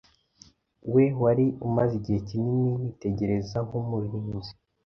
[0.93, 4.51] We wari umaze igihe kinini yitegereza nkumurinzi